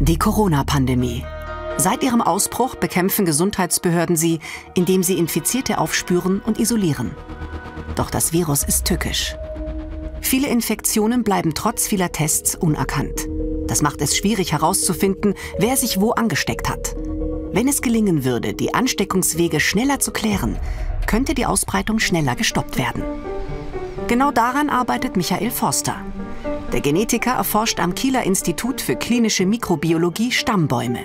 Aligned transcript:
Die 0.00 0.18
Corona-Pandemie. 0.18 1.24
Seit 1.76 2.02
ihrem 2.02 2.20
Ausbruch 2.20 2.74
bekämpfen 2.74 3.24
Gesundheitsbehörden 3.24 4.16
sie, 4.16 4.40
indem 4.74 5.04
sie 5.04 5.16
Infizierte 5.18 5.78
aufspüren 5.78 6.40
und 6.40 6.58
isolieren. 6.58 7.12
Doch 7.94 8.10
das 8.10 8.32
Virus 8.32 8.64
ist 8.64 8.86
tückisch. 8.86 9.36
Viele 10.20 10.48
Infektionen 10.48 11.22
bleiben 11.22 11.54
trotz 11.54 11.86
vieler 11.86 12.10
Tests 12.10 12.56
unerkannt. 12.56 13.28
Das 13.68 13.82
macht 13.82 14.02
es 14.02 14.16
schwierig 14.16 14.50
herauszufinden, 14.50 15.34
wer 15.58 15.76
sich 15.76 16.00
wo 16.00 16.10
angesteckt 16.10 16.68
hat. 16.68 16.96
Wenn 17.52 17.68
es 17.68 17.80
gelingen 17.80 18.24
würde, 18.24 18.52
die 18.52 18.74
Ansteckungswege 18.74 19.60
schneller 19.60 20.00
zu 20.00 20.10
klären, 20.10 20.58
könnte 21.06 21.34
die 21.34 21.46
Ausbreitung 21.46 22.00
schneller 22.00 22.34
gestoppt 22.34 22.78
werden. 22.78 23.04
Genau 24.08 24.32
daran 24.32 24.70
arbeitet 24.70 25.16
Michael 25.16 25.52
Forster. 25.52 25.96
Der 26.74 26.80
Genetiker 26.80 27.30
erforscht 27.30 27.78
am 27.78 27.94
Kieler 27.94 28.24
Institut 28.24 28.80
für 28.80 28.96
klinische 28.96 29.46
Mikrobiologie 29.46 30.32
Stammbäume. 30.32 31.02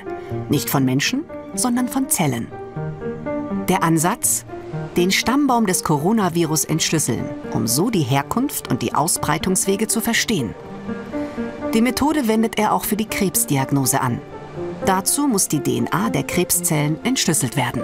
Nicht 0.49 0.67
von 0.67 0.83
Menschen, 0.83 1.25
sondern 1.53 1.87
von 1.87 2.09
Zellen. 2.09 2.47
Der 3.67 3.83
Ansatz? 3.83 4.45
Den 4.97 5.11
Stammbaum 5.11 5.67
des 5.67 5.83
Coronavirus 5.83 6.65
entschlüsseln, 6.65 7.23
um 7.51 7.67
so 7.67 7.91
die 7.91 8.01
Herkunft 8.01 8.71
und 8.71 8.81
die 8.81 8.95
Ausbreitungswege 8.95 9.87
zu 9.87 10.01
verstehen. 10.01 10.55
Die 11.75 11.83
Methode 11.83 12.27
wendet 12.27 12.57
er 12.57 12.73
auch 12.73 12.83
für 12.83 12.95
die 12.95 13.05
Krebsdiagnose 13.05 14.01
an. 14.01 14.19
Dazu 14.87 15.27
muss 15.27 15.49
die 15.49 15.61
DNA 15.61 16.09
der 16.09 16.23
Krebszellen 16.23 16.97
entschlüsselt 17.05 17.55
werden. 17.55 17.83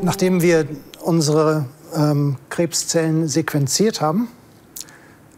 Nachdem 0.00 0.40
wir 0.42 0.68
unsere 1.02 1.66
ähm, 1.92 2.36
Krebszellen 2.50 3.26
sequenziert 3.26 4.00
haben, 4.00 4.28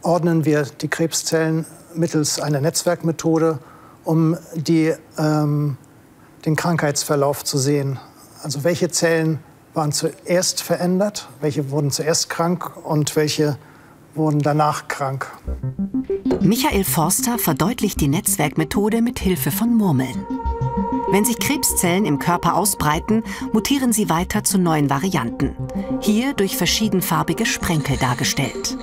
ordnen 0.03 0.45
wir 0.45 0.63
die 0.63 0.87
Krebszellen 0.87 1.65
mittels 1.95 2.39
einer 2.39 2.61
Netzwerkmethode, 2.61 3.59
um 4.03 4.37
die, 4.55 4.93
ähm, 5.17 5.77
den 6.45 6.55
Krankheitsverlauf 6.55 7.43
zu 7.43 7.57
sehen. 7.57 7.99
Also 8.43 8.63
welche 8.63 8.89
Zellen 8.89 9.39
waren 9.73 9.91
zuerst 9.91 10.61
verändert, 10.61 11.29
welche 11.41 11.71
wurden 11.71 11.91
zuerst 11.91 12.29
krank 12.29 12.71
und 12.85 13.15
welche 13.15 13.57
wurden 14.13 14.39
danach 14.39 14.87
krank. 14.87 15.27
Michael 16.41 16.83
Forster 16.83 17.39
verdeutlicht 17.39 17.99
die 18.01 18.07
Netzwerkmethode 18.07 19.01
mit 19.01 19.19
Hilfe 19.19 19.49
von 19.49 19.75
Murmeln. 19.75 20.25
Wenn 21.09 21.25
sich 21.25 21.39
Krebszellen 21.39 22.05
im 22.05 22.19
Körper 22.19 22.55
ausbreiten, 22.55 23.23
mutieren 23.51 23.93
sie 23.93 24.09
weiter 24.09 24.43
zu 24.43 24.57
neuen 24.57 24.89
Varianten. 24.89 25.55
Hier 25.99 26.33
durch 26.33 26.57
verschiedenfarbige 26.57 27.45
Sprenkel 27.45 27.97
dargestellt. 27.97 28.77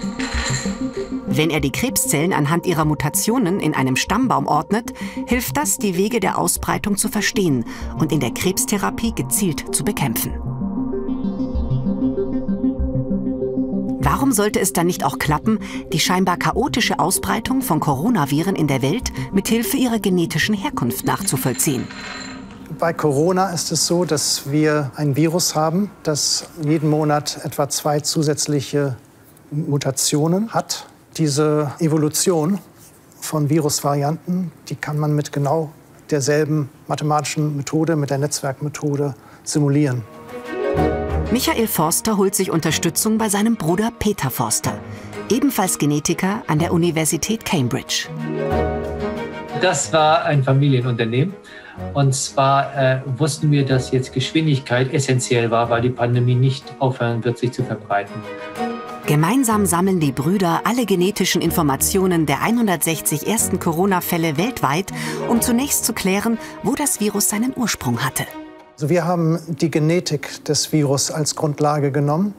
Wenn 1.33 1.50
er 1.50 1.61
die 1.61 1.70
Krebszellen 1.70 2.33
anhand 2.33 2.67
ihrer 2.67 2.84
Mutationen 2.84 3.61
in 3.61 3.73
einem 3.73 3.95
Stammbaum 3.95 4.48
ordnet, 4.48 4.92
hilft 5.27 5.56
das, 5.56 5.78
die 5.78 5.97
Wege 5.97 6.19
der 6.19 6.36
Ausbreitung 6.36 6.97
zu 6.97 7.09
verstehen 7.09 7.64
und 8.00 8.11
in 8.11 8.19
der 8.19 8.33
Krebstherapie 8.33 9.14
gezielt 9.14 9.73
zu 9.73 9.84
bekämpfen. 9.84 10.34
Warum 14.03 14.33
sollte 14.33 14.58
es 14.58 14.73
dann 14.73 14.89
nicht 14.89 15.05
auch 15.05 15.20
klappen, 15.20 15.61
die 15.92 16.01
scheinbar 16.01 16.36
chaotische 16.36 16.98
Ausbreitung 16.98 17.62
von 17.62 17.78
Coronaviren 17.78 18.56
in 18.56 18.67
der 18.67 18.83
Welt 18.83 19.12
mit 19.33 19.47
Hilfe 19.47 19.77
ihrer 19.77 20.01
genetischen 20.01 20.56
Herkunft 20.56 21.05
nachzuvollziehen? 21.05 21.86
Bei 22.81 22.92
Corona 22.92 23.51
ist 23.51 23.70
es 23.70 23.86
so, 23.86 24.05
dass 24.05 24.51
wir 24.51 24.91
ein 24.97 25.14
Virus 25.14 25.55
haben, 25.55 25.92
das 26.03 26.48
jeden 26.61 26.91
Monat 26.91 27.39
etwa 27.45 27.69
zwei 27.69 28.01
zusätzliche 28.01 28.97
Mutationen 29.53 30.53
hat 30.53 30.86
diese 31.16 31.72
Evolution 31.78 32.58
von 33.20 33.50
Virusvarianten, 33.50 34.53
die 34.69 34.77
kann 34.77 34.98
man 34.98 35.14
mit 35.14 35.33
genau 35.33 35.72
derselben 36.11 36.69
mathematischen 36.89 37.56
Methode, 37.56 37.97
mit 37.97 38.11
der 38.11 38.19
Netzwerkmethode 38.19 39.14
simulieren. 39.44 40.02
Michael 41.30 41.68
Forster 41.68 42.17
holt 42.17 42.35
sich 42.35 42.51
Unterstützung 42.51 43.18
bei 43.18 43.29
seinem 43.29 43.57
Bruder 43.57 43.92
Peter 43.96 44.30
Forster, 44.30 44.79
ebenfalls 45.30 45.79
Genetiker 45.79 46.42
an 46.48 46.58
der 46.58 46.73
Universität 46.73 47.45
Cambridge. 47.45 48.08
Das 49.61 49.92
war 49.92 50.24
ein 50.24 50.42
Familienunternehmen. 50.42 51.35
Und 51.95 52.14
zwar 52.14 52.77
äh, 52.77 53.01
wussten 53.18 53.51
wir, 53.51 53.64
dass 53.64 53.90
jetzt 53.90 54.12
Geschwindigkeit 54.12 54.92
essentiell 54.92 55.51
war, 55.51 55.70
weil 55.70 55.83
die 55.83 55.90
Pandemie 55.90 56.35
nicht 56.35 56.64
aufhören 56.79 57.24
wird, 57.24 57.39
sich 57.39 57.52
zu 57.52 57.62
verbreiten. 57.62 58.14
Gemeinsam 59.11 59.67
sammeln 59.67 59.98
die 59.98 60.13
Brüder 60.13 60.61
alle 60.63 60.87
genetischen 60.87 61.43
Informationen 61.43 62.27
der 62.27 62.43
160 62.43 63.27
ersten 63.27 63.59
Corona-Fälle 63.59 64.37
weltweit, 64.37 64.93
um 65.29 65.43
zunächst 65.43 65.85
zu 65.85 65.93
klären, 65.93 66.39
wo 66.63 66.77
das 66.77 67.01
Virus 67.01 67.29
seinen 67.29 67.53
Ursprung 67.57 68.05
hatte. 68.05 68.23
Also 68.75 68.89
wir 68.89 69.05
haben 69.05 69.41
die 69.48 69.69
Genetik 69.69 70.45
des 70.45 70.71
Virus 70.71 71.11
als 71.11 71.35
Grundlage 71.35 71.91
genommen 71.91 72.35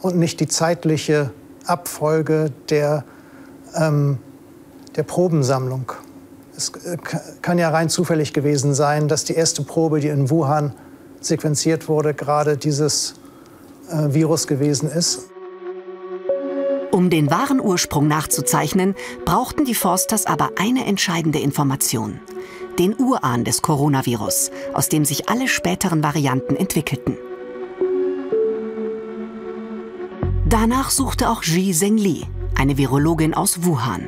und 0.00 0.16
nicht 0.16 0.40
die 0.40 0.48
zeitliche 0.48 1.30
Abfolge 1.66 2.52
der, 2.70 3.04
ähm, 3.76 4.16
der 4.96 5.02
Probensammlung. 5.02 5.92
Es 6.56 6.70
äh, 6.70 6.96
kann 7.42 7.58
ja 7.58 7.68
rein 7.68 7.90
zufällig 7.90 8.32
gewesen 8.32 8.72
sein, 8.72 9.08
dass 9.08 9.24
die 9.24 9.34
erste 9.34 9.62
Probe, 9.62 10.00
die 10.00 10.08
in 10.08 10.30
Wuhan 10.30 10.72
sequenziert 11.20 11.86
wurde, 11.86 12.14
gerade 12.14 12.56
dieses 12.56 13.16
äh, 13.90 14.14
Virus 14.14 14.46
gewesen 14.46 14.88
ist. 14.88 15.28
Um 16.94 17.10
den 17.10 17.28
wahren 17.28 17.60
Ursprung 17.60 18.06
nachzuzeichnen, 18.06 18.94
brauchten 19.24 19.64
die 19.64 19.74
Forsters 19.74 20.26
aber 20.26 20.52
eine 20.60 20.84
entscheidende 20.84 21.40
Information. 21.40 22.20
Den 22.78 22.94
Urahn 22.96 23.42
des 23.42 23.62
Coronavirus, 23.62 24.52
aus 24.74 24.90
dem 24.90 25.04
sich 25.04 25.28
alle 25.28 25.48
späteren 25.48 26.04
Varianten 26.04 26.54
entwickelten. 26.54 27.16
Danach 30.48 30.90
suchte 30.90 31.30
auch 31.30 31.42
Ji 31.42 31.72
Zhengli, 31.72 32.26
eine 32.54 32.78
Virologin 32.78 33.34
aus 33.34 33.64
Wuhan. 33.64 34.06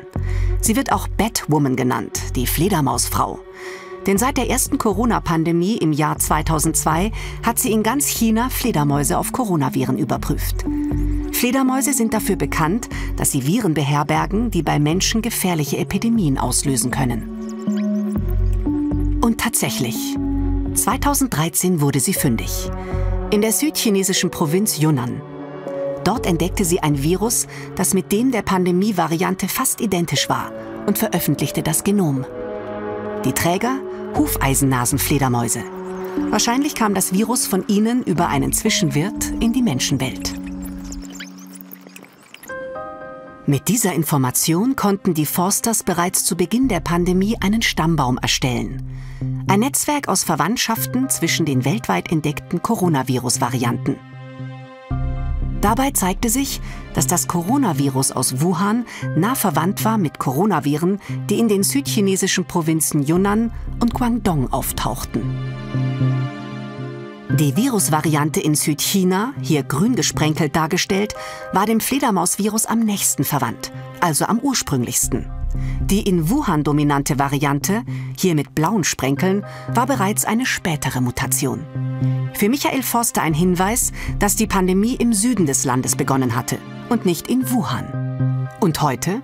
Sie 0.61 0.77
wird 0.77 0.93
auch 0.93 1.09
Batwoman 1.09 1.75
genannt, 1.75 2.37
die 2.37 2.47
Fledermausfrau. 2.47 3.39
Denn 4.05 4.17
seit 4.17 4.37
der 4.37 4.49
ersten 4.49 4.77
Corona-Pandemie 4.77 5.75
im 5.75 5.91
Jahr 5.91 6.19
2002 6.19 7.11
hat 7.43 7.59
sie 7.59 7.73
in 7.73 7.83
ganz 7.83 8.07
China 8.07 8.47
Fledermäuse 8.49 9.17
auf 9.17 9.33
Coronaviren 9.33 9.97
überprüft. 9.97 10.63
Fledermäuse 11.37 11.93
sind 11.93 12.15
dafür 12.15 12.35
bekannt, 12.35 12.89
dass 13.15 13.31
sie 13.31 13.45
Viren 13.45 13.75
beherbergen, 13.75 14.49
die 14.49 14.63
bei 14.63 14.79
Menschen 14.79 15.21
gefährliche 15.21 15.77
Epidemien 15.77 16.39
auslösen 16.39 16.89
können. 16.89 19.19
Und 19.21 19.39
tatsächlich, 19.39 20.17
2013 20.73 21.79
wurde 21.79 21.99
sie 21.99 22.15
fündig. 22.15 22.71
In 23.29 23.41
der 23.41 23.51
südchinesischen 23.51 24.31
Provinz 24.31 24.79
Yunnan. 24.79 25.21
Dort 26.03 26.25
entdeckte 26.25 26.65
sie 26.65 26.79
ein 26.79 27.03
Virus, 27.03 27.45
das 27.75 27.93
mit 27.93 28.11
dem 28.11 28.31
der 28.31 28.41
Pandemie-Variante 28.41 29.47
fast 29.47 29.79
identisch 29.79 30.29
war 30.29 30.51
und 30.87 30.97
veröffentlichte 30.97 31.61
das 31.61 31.83
Genom. 31.83 32.25
Die 33.25 33.33
Träger? 33.33 33.77
Hufeisennasenfledermäuse. 34.17 35.59
Wahrscheinlich 36.31 36.73
kam 36.73 36.95
das 36.95 37.13
Virus 37.13 37.45
von 37.45 37.63
ihnen 37.67 38.01
über 38.01 38.27
einen 38.27 38.53
Zwischenwirt 38.53 39.33
in 39.39 39.53
die 39.53 39.61
Menschenwelt. 39.61 40.33
Mit 43.49 43.69
dieser 43.69 43.93
Information 43.93 44.75
konnten 44.75 45.13
die 45.13 45.25
Forsters 45.25 45.83
bereits 45.83 46.25
zu 46.25 46.35
Beginn 46.35 46.67
der 46.67 46.81
Pandemie 46.81 47.37
einen 47.39 47.61
Stammbaum 47.61 48.17
erstellen. 48.17 48.85
Ein 49.47 49.61
Netzwerk 49.61 50.09
aus 50.09 50.25
Verwandtschaften 50.25 51.09
zwischen 51.09 51.45
den 51.45 51.63
weltweit 51.63 52.11
entdeckten 52.11 52.61
Coronavirus-Varianten. 52.61 53.95
Dabei 55.61 55.91
zeigte 55.91 56.27
sich, 56.27 56.59
dass 56.93 57.07
das 57.07 57.29
Coronavirus 57.29 58.11
aus 58.11 58.41
Wuhan 58.41 58.85
nah 59.15 59.33
verwandt 59.33 59.85
war 59.85 59.97
mit 59.97 60.19
Coronaviren, 60.19 60.99
die 61.29 61.39
in 61.39 61.47
den 61.47 61.63
südchinesischen 61.63 62.43
Provinzen 62.43 63.01
Yunnan 63.01 63.53
und 63.79 63.93
Guangdong 63.93 64.51
auftauchten. 64.51 65.23
Die 67.39 67.55
Virusvariante 67.55 68.39
in 68.39 68.55
Südchina, 68.55 69.31
hier 69.43 69.61
grün 69.61 69.95
gesprenkelt 69.95 70.55
dargestellt, 70.55 71.13
war 71.53 71.67
dem 71.67 71.79
Fledermausvirus 71.79 72.65
am 72.65 72.79
nächsten 72.79 73.23
verwandt, 73.23 73.71
also 73.99 74.25
am 74.25 74.39
ursprünglichsten. 74.39 75.27
Die 75.81 76.01
in 76.01 76.31
Wuhan 76.31 76.63
dominante 76.63 77.19
Variante, 77.19 77.83
hier 78.17 78.33
mit 78.33 78.55
blauen 78.55 78.83
Sprenkeln, 78.83 79.45
war 79.67 79.85
bereits 79.85 80.25
eine 80.25 80.47
spätere 80.47 80.99
Mutation. 80.99 81.59
Für 82.33 82.49
Michael 82.49 82.81
Forster 82.81 83.21
ein 83.21 83.35
Hinweis, 83.35 83.91
dass 84.17 84.35
die 84.35 84.47
Pandemie 84.47 84.95
im 84.95 85.13
Süden 85.13 85.45
des 85.45 85.63
Landes 85.63 85.95
begonnen 85.95 86.35
hatte 86.35 86.57
und 86.89 87.05
nicht 87.05 87.27
in 87.27 87.51
Wuhan. 87.51 88.49
Und 88.61 88.81
heute? 88.81 89.21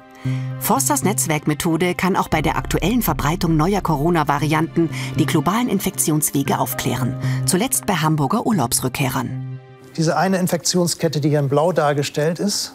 Forsters 0.59 1.03
Netzwerkmethode 1.03 1.95
kann 1.95 2.15
auch 2.15 2.29
bei 2.29 2.41
der 2.41 2.55
aktuellen 2.57 3.01
Verbreitung 3.01 3.57
neuer 3.57 3.81
Corona-Varianten 3.81 4.89
die 5.19 5.25
globalen 5.25 5.67
Infektionswege 5.67 6.59
aufklären, 6.59 7.15
zuletzt 7.45 7.85
bei 7.85 7.95
Hamburger 7.95 8.45
Urlaubsrückkehrern. 8.45 9.59
Diese 9.97 10.17
eine 10.17 10.37
Infektionskette, 10.37 11.19
die 11.19 11.29
hier 11.29 11.39
in 11.39 11.49
Blau 11.49 11.71
dargestellt 11.71 12.39
ist, 12.39 12.73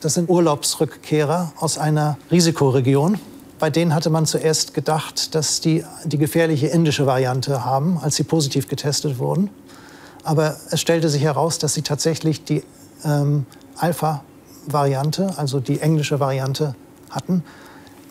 das 0.00 0.14
sind 0.14 0.30
Urlaubsrückkehrer 0.30 1.52
aus 1.58 1.78
einer 1.78 2.18
Risikoregion. 2.30 3.18
Bei 3.58 3.70
denen 3.70 3.94
hatte 3.94 4.10
man 4.10 4.26
zuerst 4.26 4.74
gedacht, 4.74 5.34
dass 5.34 5.60
die 5.60 5.84
die 6.04 6.18
gefährliche 6.18 6.66
indische 6.66 7.06
Variante 7.06 7.64
haben, 7.64 7.98
als 8.00 8.16
sie 8.16 8.24
positiv 8.24 8.68
getestet 8.68 9.18
wurden. 9.18 9.50
Aber 10.22 10.56
es 10.70 10.80
stellte 10.80 11.08
sich 11.08 11.22
heraus, 11.22 11.58
dass 11.58 11.74
sie 11.74 11.82
tatsächlich 11.82 12.44
die 12.44 12.62
ähm, 13.04 13.46
Alpha-Variante, 13.78 15.34
also 15.36 15.60
die 15.60 15.80
englische 15.80 16.20
Variante, 16.20 16.74
hatten, 17.14 17.42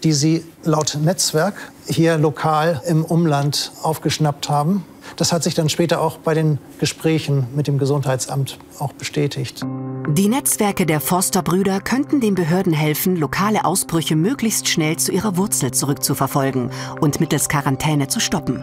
die 0.03 0.13
sie 0.13 0.43
laut 0.63 0.97
Netzwerk 1.01 1.55
hier 1.87 2.17
lokal 2.17 2.81
im 2.85 3.05
Umland 3.05 3.71
aufgeschnappt 3.81 4.49
haben. 4.49 4.85
Das 5.15 5.31
hat 5.31 5.43
sich 5.43 5.53
dann 5.53 5.69
später 5.69 6.01
auch 6.01 6.17
bei 6.17 6.33
den 6.33 6.57
Gesprächen 6.79 7.47
mit 7.55 7.67
dem 7.67 7.77
Gesundheitsamt 7.77 8.57
auch 8.79 8.93
bestätigt. 8.93 9.63
Die 10.09 10.27
Netzwerke 10.27 10.85
der 10.85 10.99
Forster-Brüder 10.99 11.81
könnten 11.81 12.19
den 12.19 12.35
Behörden 12.35 12.73
helfen, 12.73 13.15
lokale 13.15 13.65
Ausbrüche 13.65 14.15
möglichst 14.15 14.67
schnell 14.67 14.97
zu 14.97 15.11
ihrer 15.11 15.37
Wurzel 15.37 15.71
zurückzuverfolgen 15.71 16.71
und 16.99 17.19
mittels 17.19 17.47
Quarantäne 17.49 18.07
zu 18.07 18.19
stoppen. 18.19 18.61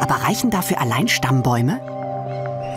Aber 0.00 0.14
reichen 0.14 0.50
dafür 0.50 0.80
allein 0.80 1.08
Stammbäume? 1.08 1.99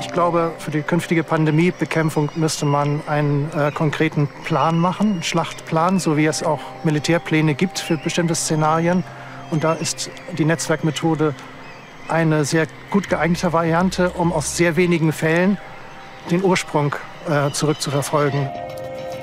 Ich 0.04 0.12
glaube, 0.12 0.52
für 0.60 0.70
die 0.70 0.82
künftige 0.82 1.24
Pandemiebekämpfung 1.24 2.30
müsste 2.36 2.66
man 2.66 3.02
einen 3.08 3.50
äh, 3.56 3.72
konkreten 3.72 4.28
Plan 4.44 4.78
machen, 4.78 5.14
einen 5.14 5.24
Schlachtplan, 5.24 5.98
so 5.98 6.18
wie 6.18 6.26
es 6.26 6.44
auch 6.44 6.60
Militärpläne 6.84 7.56
gibt 7.56 7.80
für 7.80 7.98
bestimmte 7.98 8.36
Szenarien. 8.36 9.06
Und 9.50 9.64
da 9.64 9.74
ist 9.74 10.12
die 10.38 10.46
Netzwerkmethode 10.46 11.34
eine 12.10 12.44
sehr 12.44 12.68
gut 12.92 13.10
geeignete 13.10 13.54
Variante, 13.54 14.10
um 14.12 14.34
aus 14.34 14.58
sehr 14.58 14.76
wenigen 14.76 15.14
Fällen 15.14 15.58
den 16.30 16.44
Ursprung 16.44 16.94
äh, 17.30 17.52
zurückzuverfolgen. 17.52 18.50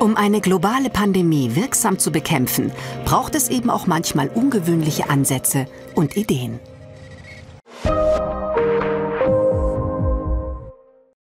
Um 0.00 0.16
eine 0.16 0.40
globale 0.40 0.88
Pandemie 0.88 1.54
wirksam 1.54 1.98
zu 1.98 2.10
bekämpfen, 2.10 2.72
braucht 3.04 3.34
es 3.34 3.50
eben 3.50 3.68
auch 3.68 3.86
manchmal 3.86 4.28
ungewöhnliche 4.28 5.10
Ansätze 5.10 5.66
und 5.94 6.16
Ideen. 6.16 6.58